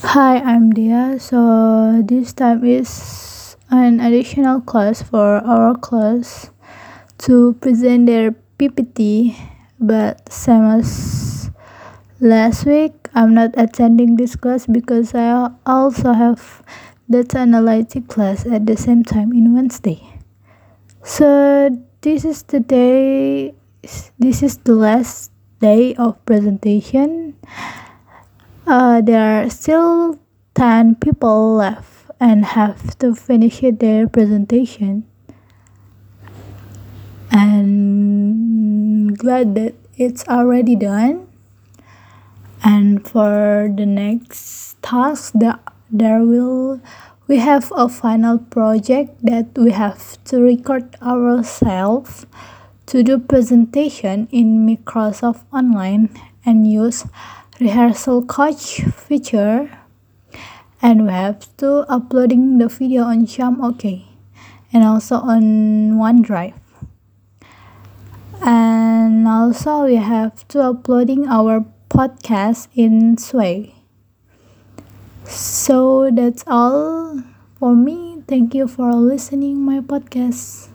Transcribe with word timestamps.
Hi, 0.00 0.40
I'm 0.40 0.72
Dia. 0.72 1.20
So 1.20 2.00
this 2.00 2.32
time 2.32 2.64
is 2.64 3.56
an 3.68 4.00
additional 4.00 4.62
class 4.62 5.02
for 5.02 5.44
our 5.44 5.76
class 5.76 6.48
to 7.28 7.52
present 7.60 8.06
their 8.06 8.32
PPT, 8.56 9.36
but 9.78 10.32
same 10.32 10.64
as 10.80 11.50
last 12.20 12.64
week, 12.64 13.10
I'm 13.12 13.34
not 13.34 13.52
attending 13.60 14.16
this 14.16 14.34
class 14.34 14.64
because 14.64 15.14
I 15.14 15.52
also 15.66 16.12
have 16.16 16.64
data 17.10 17.44
analytic 17.44 18.08
class 18.08 18.46
at 18.46 18.64
the 18.64 18.78
same 18.78 19.04
time 19.04 19.32
in 19.32 19.52
Wednesday. 19.52 20.00
So 21.04 21.68
this 22.00 22.24
is 22.24 22.42
the 22.44 22.60
day. 22.60 23.52
This 24.18 24.42
is 24.42 24.56
the 24.56 24.74
last 24.74 25.30
day 25.60 25.94
of 25.96 26.16
presentation 26.24 27.36
uh, 28.72 29.02
there 29.02 29.44
are 29.44 29.50
still 29.50 30.18
10 30.54 30.94
people 30.96 31.56
left 31.56 32.08
and 32.18 32.56
have 32.56 32.96
to 32.98 33.14
finish 33.14 33.60
their 33.60 34.08
presentation. 34.08 35.04
And 37.30 39.18
glad 39.18 39.54
that 39.56 39.74
it's 39.98 40.26
already 40.26 40.74
done. 40.76 41.28
And 42.64 43.06
for 43.06 43.68
the 43.68 43.84
next 43.84 44.80
task, 44.80 45.34
that 45.34 45.60
there 45.90 46.24
will 46.24 46.80
we 47.28 47.38
have 47.38 47.72
a 47.76 47.88
final 47.88 48.38
project 48.38 49.20
that 49.22 49.52
we 49.56 49.72
have 49.72 50.22
to 50.24 50.40
record 50.40 50.96
ourselves 51.02 52.26
to 52.86 53.02
do 53.02 53.18
presentation 53.18 54.28
in 54.32 54.66
Microsoft 54.66 55.44
Online 55.52 56.08
and 56.44 56.70
use 56.70 57.04
rehearsal 57.60 58.22
coach 58.24 58.80
feature 58.80 59.70
and 60.80 61.06
we 61.06 61.12
have 61.12 61.46
to 61.58 61.86
uploading 61.88 62.58
the 62.58 62.68
video 62.68 63.04
on 63.04 63.26
Sham 63.26 63.62
OK 63.62 64.04
and 64.72 64.82
also 64.82 65.16
on 65.16 65.94
OneDrive. 65.94 66.54
And 68.42 69.28
also 69.28 69.84
we 69.84 69.96
have 69.96 70.48
to 70.48 70.62
uploading 70.62 71.28
our 71.28 71.64
podcast 71.88 72.66
in 72.74 73.16
Sway. 73.18 73.76
So 75.24 76.10
that's 76.10 76.42
all 76.46 77.22
for 77.60 77.76
me. 77.76 78.24
Thank 78.26 78.54
you 78.54 78.66
for 78.66 78.92
listening 78.92 79.60
my 79.60 79.78
podcast 79.78 80.71